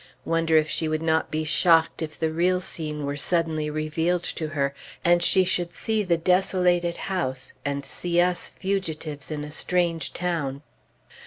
[0.25, 4.47] Wonder if she would not be shocked if the real scene were suddenly revealed to
[4.47, 4.73] her,
[5.05, 10.63] and she should see the desolated house and see us fugitives in a strange town.